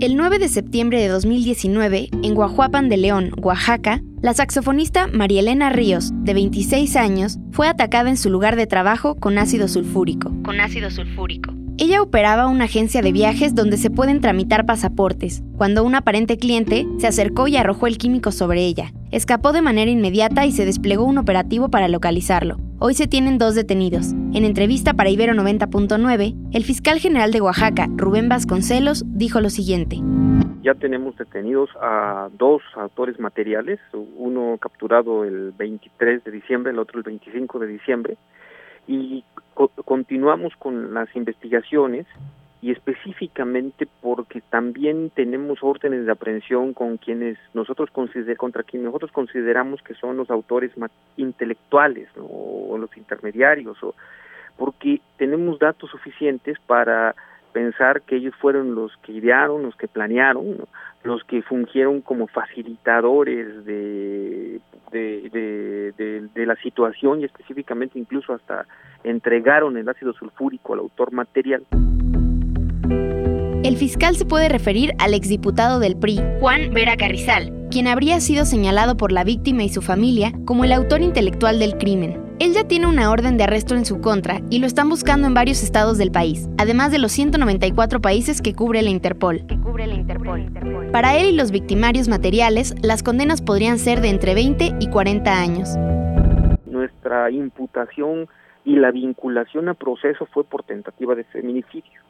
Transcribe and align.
El 0.00 0.16
9 0.16 0.38
de 0.38 0.48
septiembre 0.48 1.00
de 1.00 1.08
2019, 1.08 2.10
en 2.22 2.34
Guajuapan 2.36 2.88
de 2.88 2.96
León, 2.96 3.32
Oaxaca, 3.42 4.00
la 4.22 4.32
saxofonista 4.32 5.08
María 5.08 5.40
Elena 5.40 5.70
Ríos, 5.70 6.12
de 6.22 6.34
26 6.34 6.94
años, 6.94 7.38
fue 7.50 7.66
atacada 7.66 8.08
en 8.08 8.16
su 8.16 8.30
lugar 8.30 8.54
de 8.54 8.68
trabajo 8.68 9.16
con 9.16 9.38
ácido 9.38 9.66
sulfúrico. 9.66 10.32
Con 10.44 10.60
ácido 10.60 10.92
sulfúrico. 10.92 11.52
Ella 11.78 12.00
operaba 12.00 12.46
una 12.46 12.66
agencia 12.66 13.02
de 13.02 13.10
viajes 13.10 13.56
donde 13.56 13.76
se 13.76 13.90
pueden 13.90 14.20
tramitar 14.20 14.66
pasaportes, 14.66 15.42
cuando 15.56 15.82
un 15.82 15.96
aparente 15.96 16.36
cliente 16.36 16.86
se 16.98 17.08
acercó 17.08 17.48
y 17.48 17.56
arrojó 17.56 17.88
el 17.88 17.98
químico 17.98 18.30
sobre 18.30 18.66
ella. 18.66 18.92
Escapó 19.10 19.50
de 19.50 19.62
manera 19.62 19.90
inmediata 19.90 20.46
y 20.46 20.52
se 20.52 20.64
desplegó 20.64 21.06
un 21.06 21.18
operativo 21.18 21.70
para 21.70 21.88
localizarlo. 21.88 22.60
Hoy 22.80 22.94
se 22.94 23.08
tienen 23.08 23.38
dos 23.38 23.56
detenidos. 23.56 24.12
En 24.32 24.44
entrevista 24.44 24.94
para 24.94 25.10
Ibero 25.10 25.32
90.9, 25.32 26.50
el 26.52 26.62
fiscal 26.62 27.00
general 27.00 27.32
de 27.32 27.40
Oaxaca, 27.40 27.88
Rubén 27.96 28.28
Vasconcelos, 28.28 29.02
dijo 29.04 29.40
lo 29.40 29.50
siguiente. 29.50 29.96
Ya 30.62 30.74
tenemos 30.74 31.16
detenidos 31.16 31.70
a 31.82 32.28
dos 32.38 32.62
autores 32.76 33.18
materiales, 33.18 33.80
uno 34.16 34.58
capturado 34.60 35.24
el 35.24 35.50
23 35.58 36.22
de 36.22 36.30
diciembre, 36.30 36.70
el 36.70 36.78
otro 36.78 36.98
el 36.98 37.02
25 37.02 37.58
de 37.58 37.66
diciembre, 37.66 38.16
y 38.86 39.24
continuamos 39.84 40.52
con 40.56 40.94
las 40.94 41.08
investigaciones 41.16 42.06
y 42.60 42.72
específicamente 42.72 43.88
porque 44.00 44.40
también 44.40 45.10
tenemos 45.10 45.58
órdenes 45.62 46.06
de 46.06 46.12
aprehensión 46.12 46.74
con 46.74 46.96
quienes 46.96 47.38
nosotros 47.54 47.90
consider, 47.90 48.36
contra 48.36 48.62
quienes 48.62 48.86
nosotros 48.86 49.12
consideramos 49.12 49.80
que 49.82 49.94
son 49.94 50.16
los 50.16 50.30
autores 50.30 50.72
intelectuales 51.16 52.08
o 52.68 52.78
los 52.78 52.96
intermediarios 52.96 53.82
o 53.82 53.94
porque 54.56 55.00
tenemos 55.16 55.58
datos 55.58 55.90
suficientes 55.90 56.58
para 56.66 57.14
pensar 57.52 58.02
que 58.02 58.16
ellos 58.16 58.34
fueron 58.40 58.74
los 58.74 58.96
que 58.98 59.12
idearon, 59.12 59.62
los 59.62 59.76
que 59.76 59.88
planearon, 59.88 60.66
los 61.04 61.22
que 61.24 61.42
fungieron 61.42 62.00
como 62.00 62.26
facilitadores 62.26 63.64
de 63.64 64.60
de, 64.90 65.92
de, 66.34 66.46
la 66.46 66.56
situación 66.56 67.20
y 67.20 67.24
específicamente 67.24 67.98
incluso 67.98 68.32
hasta 68.32 68.66
entregaron 69.04 69.76
el 69.76 69.88
ácido 69.88 70.12
sulfúrico 70.14 70.74
al 70.74 70.80
autor 70.80 71.12
material. 71.12 71.64
El 73.64 73.76
fiscal 73.76 74.14
se 74.14 74.24
puede 74.24 74.48
referir 74.48 74.92
al 74.98 75.14
exdiputado 75.14 75.78
del 75.78 75.96
PRI, 75.98 76.20
Juan 76.40 76.72
Vera 76.72 76.96
Carrizal, 76.96 77.52
quien 77.70 77.86
habría 77.86 78.20
sido 78.20 78.44
señalado 78.44 78.96
por 78.96 79.12
la 79.12 79.24
víctima 79.24 79.62
y 79.64 79.68
su 79.68 79.82
familia 79.82 80.32
como 80.44 80.64
el 80.64 80.72
autor 80.72 81.02
intelectual 81.02 81.58
del 81.58 81.76
crimen. 81.76 82.27
Él 82.40 82.52
ya 82.52 82.62
tiene 82.62 82.86
una 82.86 83.10
orden 83.10 83.36
de 83.36 83.44
arresto 83.44 83.74
en 83.74 83.84
su 83.84 84.00
contra 84.00 84.40
y 84.48 84.60
lo 84.60 84.66
están 84.66 84.88
buscando 84.88 85.26
en 85.26 85.34
varios 85.34 85.64
estados 85.64 85.98
del 85.98 86.12
país, 86.12 86.48
además 86.56 86.92
de 86.92 86.98
los 86.98 87.10
194 87.10 88.00
países 88.00 88.40
que 88.40 88.54
cubre 88.54 88.80
la 88.82 88.90
Interpol. 88.90 89.42
Para 90.92 91.16
él 91.16 91.30
y 91.30 91.36
los 91.36 91.50
victimarios 91.50 92.08
materiales, 92.08 92.76
las 92.80 93.02
condenas 93.02 93.42
podrían 93.42 93.78
ser 93.78 94.00
de 94.00 94.10
entre 94.10 94.34
20 94.34 94.76
y 94.78 94.88
40 94.88 95.40
años. 95.40 95.76
Nuestra 96.66 97.28
imputación 97.32 98.28
y 98.64 98.76
la 98.76 98.92
vinculación 98.92 99.68
a 99.68 99.74
proceso 99.74 100.26
fue 100.26 100.44
por 100.44 100.62
tentativa 100.62 101.16
de 101.16 101.24
feminicidio 101.24 102.00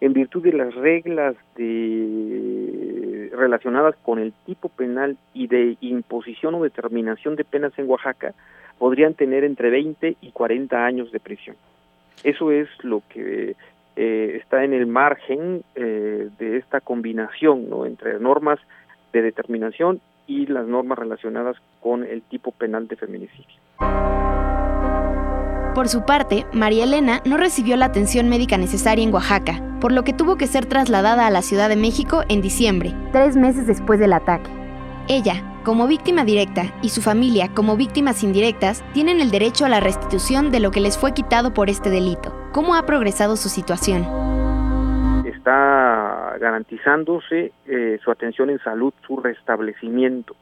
en 0.00 0.14
virtud 0.14 0.42
de 0.42 0.52
las 0.52 0.74
reglas 0.74 1.36
de, 1.56 3.30
relacionadas 3.36 3.94
con 4.02 4.18
el 4.18 4.32
tipo 4.46 4.70
penal 4.70 5.18
y 5.34 5.46
de 5.46 5.76
imposición 5.80 6.54
o 6.54 6.62
determinación 6.62 7.36
de 7.36 7.44
penas 7.44 7.72
en 7.76 7.88
Oaxaca, 7.88 8.34
podrían 8.80 9.12
tener 9.12 9.44
entre 9.44 9.68
20 9.68 10.16
y 10.22 10.30
40 10.32 10.84
años 10.84 11.12
de 11.12 11.20
prisión. 11.20 11.54
Eso 12.24 12.50
es 12.50 12.66
lo 12.82 13.02
que 13.10 13.54
eh, 13.94 14.36
está 14.40 14.64
en 14.64 14.72
el 14.72 14.86
margen 14.86 15.62
eh, 15.74 16.30
de 16.38 16.56
esta 16.56 16.80
combinación 16.80 17.68
¿no? 17.68 17.84
entre 17.84 18.18
normas 18.18 18.58
de 19.12 19.20
determinación 19.20 20.00
y 20.26 20.46
las 20.46 20.66
normas 20.66 20.98
relacionadas 20.98 21.56
con 21.82 22.04
el 22.04 22.22
tipo 22.22 22.52
penal 22.52 22.88
de 22.88 22.96
feminicidio. 22.96 23.60
Por 25.74 25.88
su 25.88 26.06
parte, 26.06 26.46
María 26.54 26.84
Elena 26.84 27.20
no 27.26 27.36
recibió 27.36 27.76
la 27.76 27.84
atención 27.84 28.30
médica 28.30 28.56
necesaria 28.56 29.04
en 29.04 29.12
Oaxaca, 29.12 29.62
por 29.82 29.92
lo 29.92 30.04
que 30.04 30.14
tuvo 30.14 30.36
que 30.36 30.46
ser 30.46 30.64
trasladada 30.64 31.26
a 31.26 31.30
la 31.30 31.42
Ciudad 31.42 31.68
de 31.68 31.76
México 31.76 32.22
en 32.30 32.40
diciembre, 32.40 32.94
tres 33.12 33.36
meses 33.36 33.66
después 33.66 34.00
del 34.00 34.14
ataque. 34.14 34.59
Ella, 35.12 35.42
como 35.64 35.88
víctima 35.88 36.24
directa, 36.24 36.72
y 36.82 36.90
su 36.90 37.02
familia, 37.02 37.48
como 37.52 37.76
víctimas 37.76 38.22
indirectas, 38.22 38.84
tienen 38.92 39.20
el 39.20 39.32
derecho 39.32 39.64
a 39.64 39.68
la 39.68 39.80
restitución 39.80 40.52
de 40.52 40.60
lo 40.60 40.70
que 40.70 40.78
les 40.78 40.96
fue 40.96 41.14
quitado 41.14 41.52
por 41.52 41.68
este 41.68 41.90
delito. 41.90 42.32
¿Cómo 42.52 42.76
ha 42.76 42.86
progresado 42.86 43.34
su 43.34 43.48
situación? 43.48 44.06
Está 45.26 46.36
garantizándose 46.38 47.50
eh, 47.66 47.98
su 48.04 48.12
atención 48.12 48.50
en 48.50 48.60
salud, 48.60 48.94
su 49.04 49.16
restablecimiento. 49.16 50.36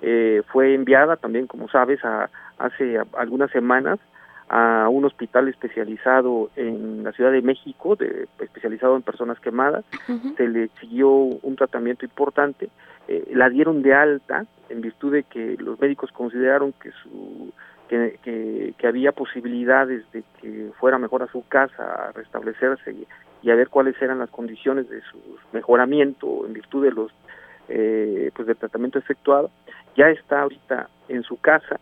Eh, 0.00 0.40
fue 0.50 0.72
enviada 0.72 1.16
también, 1.16 1.46
como 1.46 1.68
sabes, 1.68 2.02
a, 2.02 2.30
hace 2.56 2.98
algunas 3.18 3.50
semanas 3.50 3.98
a 4.48 4.88
un 4.88 5.04
hospital 5.04 5.48
especializado 5.48 6.50
en 6.56 7.02
la 7.02 7.12
Ciudad 7.12 7.32
de 7.32 7.42
México, 7.42 7.96
de, 7.96 8.28
especializado 8.38 8.96
en 8.96 9.02
personas 9.02 9.40
quemadas, 9.40 9.84
se 10.36 10.48
le 10.48 10.68
siguió 10.80 11.10
un 11.10 11.56
tratamiento 11.56 12.04
importante, 12.04 12.68
eh, 13.08 13.28
la 13.32 13.48
dieron 13.48 13.82
de 13.82 13.94
alta 13.94 14.46
en 14.68 14.80
virtud 14.80 15.12
de 15.12 15.22
que 15.24 15.56
los 15.58 15.80
médicos 15.80 16.10
consideraron 16.12 16.72
que 16.72 16.90
su 17.02 17.52
que, 17.88 18.18
que, 18.76 18.86
había 18.86 19.12
posibilidades 19.12 20.02
de 20.10 20.24
que 20.40 20.70
fuera 20.80 20.98
mejor 20.98 21.22
a 21.22 21.28
su 21.28 21.46
casa 21.46 22.08
a 22.08 22.12
restablecerse 22.12 22.92
y, 22.92 23.06
y, 23.42 23.50
a 23.50 23.54
ver 23.54 23.68
cuáles 23.68 24.00
eran 24.02 24.18
las 24.18 24.30
condiciones 24.30 24.88
de 24.88 25.00
su 25.02 25.18
mejoramiento 25.52 26.44
en 26.46 26.52
virtud 26.52 26.82
de 26.82 26.90
los 26.90 27.12
eh, 27.68 28.30
pues 28.34 28.48
del 28.48 28.56
tratamiento 28.56 28.98
efectuado. 28.98 29.50
Ya 29.96 30.08
está 30.08 30.42
ahorita 30.42 30.88
en 31.08 31.22
su 31.22 31.36
casa 31.40 31.80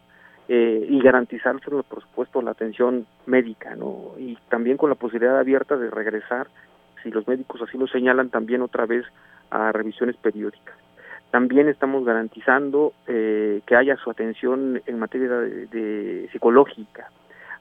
eh, 0.49 0.87
y 0.89 1.01
garantizárselo, 1.01 1.83
por 1.85 2.03
supuesto, 2.03 2.43
la 2.43 2.51
atención 2.51 3.07
médica, 3.27 3.75
¿no? 3.77 4.13
Y 4.19 4.37
también 4.49 4.77
con 4.77 4.91
la 4.91 4.95
posibilidad 4.95 5.39
abierta 5.39 5.77
de 5.77 5.91
regresar, 5.91 6.49
si 7.03 7.11
los 7.11 7.27
médicos 7.27 7.63
así 7.63 7.79
lo 7.79 7.87
señalan, 7.87 8.31
también 8.31 8.63
otra 8.63 8.85
vez 8.85 9.05
a 9.51 9.73
revisiones 9.73 10.17
periódicas. 10.17 10.75
También 11.31 11.69
estamos 11.69 12.05
garantizando 12.05 12.93
eh, 13.09 13.61
que 13.67 13.75
haya 13.75 13.97
su 13.97 14.11
atención 14.11 14.81
en 14.87 14.99
materia 14.99 15.31
de, 15.31 16.29
psicológica 16.31 17.11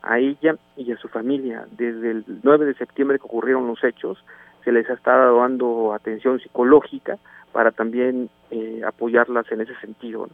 a 0.01 0.19
ella 0.19 0.57
y 0.75 0.91
a 0.91 0.97
su 0.97 1.07
familia. 1.07 1.65
Desde 1.71 2.11
el 2.11 2.25
9 2.43 2.65
de 2.65 2.73
septiembre 2.75 3.17
que 3.17 3.25
ocurrieron 3.25 3.65
los 3.65 3.83
hechos, 3.83 4.23
se 4.63 4.71
les 4.71 4.89
ha 4.89 4.93
estado 4.93 5.39
dando 5.39 5.93
atención 5.93 6.39
psicológica 6.39 7.17
para 7.51 7.71
también 7.71 8.29
eh, 8.51 8.81
apoyarlas 8.85 9.51
en 9.51 9.61
ese 9.61 9.75
sentido. 9.79 10.27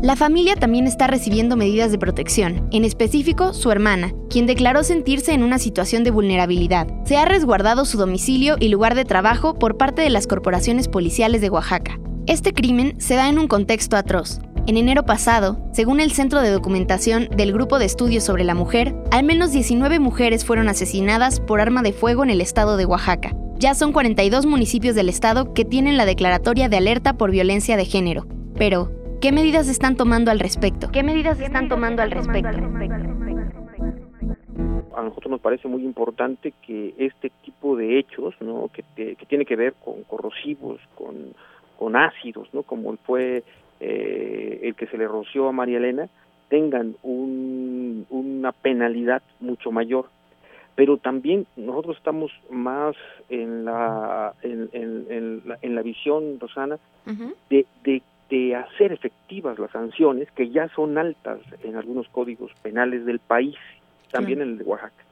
La 0.00 0.14
familia 0.14 0.54
también 0.54 0.86
está 0.86 1.08
recibiendo 1.08 1.56
medidas 1.56 1.90
de 1.90 1.98
protección, 1.98 2.68
en 2.70 2.84
específico 2.84 3.52
su 3.52 3.72
hermana, 3.72 4.12
quien 4.30 4.46
declaró 4.46 4.84
sentirse 4.84 5.32
en 5.32 5.42
una 5.42 5.58
situación 5.58 6.04
de 6.04 6.12
vulnerabilidad. 6.12 6.86
Se 7.04 7.16
ha 7.16 7.24
resguardado 7.24 7.84
su 7.84 7.98
domicilio 7.98 8.56
y 8.60 8.68
lugar 8.68 8.94
de 8.94 9.04
trabajo 9.04 9.54
por 9.54 9.76
parte 9.76 10.02
de 10.02 10.10
las 10.10 10.28
corporaciones 10.28 10.86
policiales 10.86 11.40
de 11.40 11.50
Oaxaca. 11.50 11.98
Este 12.28 12.54
crimen 12.54 12.94
se 13.00 13.16
da 13.16 13.28
en 13.28 13.40
un 13.40 13.48
contexto 13.48 13.96
atroz. 13.96 14.38
En 14.68 14.76
enero 14.76 15.04
pasado, 15.04 15.58
según 15.72 15.98
el 15.98 16.12
Centro 16.12 16.42
de 16.42 16.50
Documentación 16.50 17.28
del 17.36 17.52
Grupo 17.52 17.80
de 17.80 17.86
Estudios 17.86 18.22
sobre 18.22 18.44
la 18.44 18.54
Mujer, 18.54 18.94
al 19.10 19.24
menos 19.24 19.50
19 19.50 19.98
mujeres 19.98 20.44
fueron 20.44 20.68
asesinadas 20.68 21.40
por 21.40 21.60
arma 21.60 21.82
de 21.82 21.92
fuego 21.92 22.22
en 22.22 22.30
el 22.30 22.40
estado 22.40 22.76
de 22.76 22.86
Oaxaca. 22.86 23.34
Ya 23.58 23.74
son 23.74 23.92
42 23.92 24.46
municipios 24.46 24.94
del 24.94 25.08
estado 25.08 25.52
que 25.54 25.64
tienen 25.64 25.96
la 25.96 26.06
declaratoria 26.06 26.68
de 26.68 26.76
alerta 26.76 27.14
por 27.14 27.32
violencia 27.32 27.76
de 27.76 27.84
género. 27.84 28.28
Pero, 28.56 28.92
¿Qué 29.20 29.32
medidas 29.32 29.68
están 29.68 29.96
tomando 29.96 30.30
al 30.30 30.38
respecto? 30.38 30.90
¿Qué 30.92 31.02
medidas 31.02 31.40
están 31.40 31.68
tomando 31.68 32.02
al 32.02 32.12
respecto? 32.12 32.48
A 34.96 35.02
nosotros 35.02 35.30
nos 35.30 35.40
parece 35.40 35.66
muy 35.66 35.82
importante 35.84 36.52
que 36.64 36.94
este 36.98 37.32
tipo 37.44 37.76
de 37.76 37.98
hechos, 37.98 38.34
¿no? 38.40 38.70
que, 38.72 38.84
que 38.94 39.26
tiene 39.26 39.44
que 39.44 39.56
ver 39.56 39.74
con 39.84 40.04
corrosivos, 40.04 40.80
con, 40.94 41.34
con 41.76 41.96
ácidos, 41.96 42.48
¿no? 42.52 42.62
como 42.62 42.96
fue 42.98 43.42
eh, 43.80 44.60
el 44.62 44.76
que 44.76 44.86
se 44.86 44.96
le 44.96 45.08
roció 45.08 45.48
a 45.48 45.52
María 45.52 45.78
Elena, 45.78 46.08
tengan 46.48 46.94
un, 47.02 48.06
una 48.10 48.52
penalidad 48.52 49.22
mucho 49.40 49.72
mayor. 49.72 50.06
Pero 50.76 50.96
también 50.96 51.44
nosotros 51.56 51.96
estamos 51.96 52.30
más 52.50 52.94
en 53.28 53.64
la 53.64 54.32
en, 54.42 54.68
en, 54.72 55.42
la, 55.44 55.58
en 55.60 55.74
la, 55.74 55.82
visión, 55.82 56.38
Rosana, 56.38 56.78
de, 57.50 57.66
de 57.82 58.00
de 58.28 58.54
hacer 58.54 58.92
efectivas 58.92 59.58
las 59.58 59.70
sanciones 59.70 60.30
que 60.32 60.50
ya 60.50 60.68
son 60.68 60.98
altas 60.98 61.40
en 61.62 61.76
algunos 61.76 62.08
códigos 62.08 62.52
penales 62.62 63.06
del 63.06 63.18
país, 63.20 63.56
también 64.10 64.42
en 64.42 64.48
el 64.50 64.58
de 64.58 64.64
Oaxaca. 64.64 65.04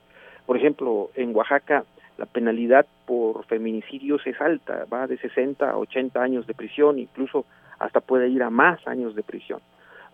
Por 0.45 0.57
ejemplo, 0.57 1.11
en 1.15 1.35
Oaxaca 1.35 1.85
la 2.19 2.27
penalidad 2.27 2.87
por 3.05 3.45
feminicidios 3.47 4.27
es 4.27 4.41
alta, 4.41 4.87
va 4.93 5.07
de 5.07 5.19
60 5.19 5.71
a 5.71 5.77
80 5.77 6.23
años 6.23 6.47
de 6.47 6.55
prisión, 6.55 6.99
incluso 6.99 7.45
hasta 7.79 8.01
puede 8.01 8.29
ir 8.29 8.43
a 8.43 8.51
más 8.51 8.87
años 8.87 9.15
de 9.15 9.23
prisión. 9.23 9.61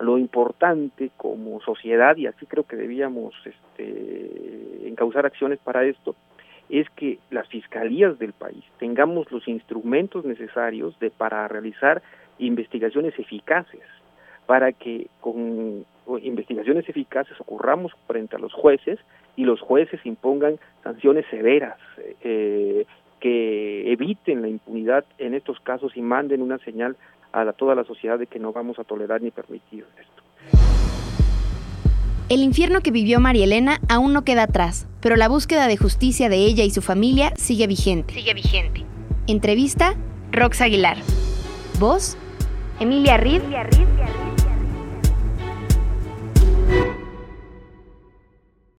Lo 0.01 0.19
importante 0.19 1.11
como 1.17 1.61
sociedad, 1.61 2.17
y 2.17 2.27
así 2.27 2.47
creo 2.47 2.65
que 2.65 2.77
debíamos 2.77 3.35
este, 3.45 4.89
encauzar 4.89 5.27
acciones 5.27 5.61
para 5.61 5.85
esto, 5.85 6.17
es 6.73 6.89
que 6.97 7.19
las 7.31 7.47
fiscalías 7.49 8.19
del 8.19 8.33
país 8.33 8.65
tengamos 8.79 9.31
los 9.31 9.47
instrumentos 9.47 10.25
necesarios 10.25 10.99
de 11.01 11.11
para 11.11 11.47
realizar 11.47 12.03
investigaciones 12.39 13.17
eficaces, 13.19 13.83
para 14.47 14.73
que 14.73 15.09
con 15.21 15.85
investigaciones 16.23 16.89
eficaces 16.89 17.39
ocurramos 17.41 17.93
frente 18.07 18.37
a 18.37 18.39
los 18.39 18.55
jueces 18.55 18.99
y 19.37 19.45
los 19.45 19.61
jueces 19.61 20.01
impongan 20.05 20.59
sanciones 20.83 21.27
severas 21.31 21.77
eh, 22.23 22.87
que 23.21 23.93
eviten 23.93 24.41
la 24.41 24.49
impunidad 24.49 25.05
en 25.19 25.35
estos 25.35 25.61
casos 25.61 25.95
y 25.95 26.01
manden 26.01 26.41
una 26.41 26.59
señal 26.59 26.97
a 27.33 27.53
toda 27.53 27.75
la 27.75 27.85
sociedad 27.85 28.19
de 28.19 28.27
que 28.27 28.39
no 28.39 28.53
vamos 28.53 28.79
a 28.79 28.85
tolerar 28.85 29.21
ni 29.21 29.31
permitir 29.31 29.85
esto. 30.01 30.22
El 32.33 32.43
infierno 32.43 32.81
que 32.81 32.91
vivió 32.91 33.21
María 33.21 33.45
Elena 33.45 33.79
aún 33.91 34.15
no 34.15 34.25
queda 34.25 34.45
atrás, 34.45 34.87
pero 35.03 35.17
la 35.17 35.29
búsqueda 35.29 35.67
de 35.67 35.77
justicia 35.77 36.31
de 36.31 36.37
ella 36.37 36.65
y 36.65 36.71
su 36.71 36.81
familia 36.81 37.35
sigue 37.37 37.67
vigente. 37.67 38.15
Sigue 38.15 38.33
vigente. 38.33 38.87
Entrevista, 39.27 39.97
Rox 40.31 40.63
Aguilar. 40.63 40.97
Voz, 41.79 42.17
Emilia 42.81 43.19
Rid. 43.19 43.43